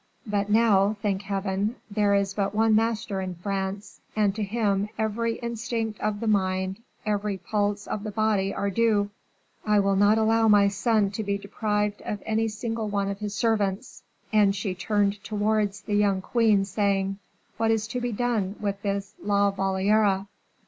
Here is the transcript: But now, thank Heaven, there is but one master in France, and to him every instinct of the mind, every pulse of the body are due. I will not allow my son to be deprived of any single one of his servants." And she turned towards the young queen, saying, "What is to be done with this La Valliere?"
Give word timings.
But 0.25 0.49
now, 0.49 0.97
thank 1.03 1.21
Heaven, 1.21 1.75
there 1.91 2.15
is 2.15 2.33
but 2.33 2.55
one 2.55 2.73
master 2.73 3.21
in 3.21 3.35
France, 3.35 4.01
and 4.15 4.33
to 4.33 4.41
him 4.41 4.89
every 4.97 5.35
instinct 5.35 5.99
of 5.99 6.21
the 6.21 6.25
mind, 6.27 6.81
every 7.05 7.37
pulse 7.37 7.85
of 7.85 8.03
the 8.03 8.09
body 8.09 8.51
are 8.51 8.71
due. 8.71 9.11
I 9.63 9.79
will 9.79 9.95
not 9.95 10.17
allow 10.17 10.47
my 10.47 10.69
son 10.69 11.11
to 11.11 11.23
be 11.23 11.37
deprived 11.37 12.01
of 12.01 12.23
any 12.25 12.47
single 12.47 12.87
one 12.89 13.11
of 13.11 13.19
his 13.19 13.35
servants." 13.35 14.01
And 14.33 14.55
she 14.55 14.73
turned 14.73 15.23
towards 15.23 15.81
the 15.81 15.93
young 15.93 16.19
queen, 16.23 16.65
saying, 16.65 17.19
"What 17.57 17.69
is 17.69 17.87
to 17.89 18.01
be 18.01 18.11
done 18.11 18.55
with 18.59 18.81
this 18.81 19.13
La 19.23 19.51
Valliere?" 19.51 20.25